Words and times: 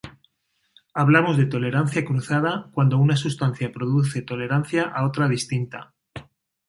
Hablamos 0.95 1.37
de 1.37 1.45
tolerancia 1.45 2.03
cruzada 2.03 2.71
cuando 2.73 2.97
una 2.97 3.15
sustancia 3.15 3.71
produce 3.71 4.23
tolerancia 4.23 4.81
a 4.89 5.05
otra 5.05 5.29
distinta. 5.29 5.93